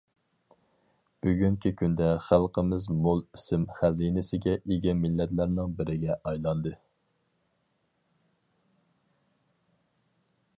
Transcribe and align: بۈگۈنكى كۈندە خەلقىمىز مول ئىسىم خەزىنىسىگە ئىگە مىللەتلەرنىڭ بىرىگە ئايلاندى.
بۈگۈنكى 1.25 1.71
كۈندە 1.81 2.07
خەلقىمىز 2.27 2.87
مول 3.07 3.21
ئىسىم 3.37 3.67
خەزىنىسىگە 3.81 4.55
ئىگە 4.61 4.95
مىللەتلەرنىڭ 5.03 5.77
بىرىگە 5.83 6.17
ئايلاندى. 6.17 6.75